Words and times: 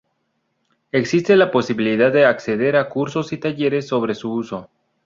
Existe 0.91 1.35
la 1.35 1.51
posibilidad 1.51 2.11
de 2.11 2.25
acceder 2.25 2.75
a 2.75 2.89
cursos 2.89 3.31
y 3.33 3.37
talleres 3.37 3.87
sobre 3.87 4.15
su 4.15 4.31
uso. 4.33 4.67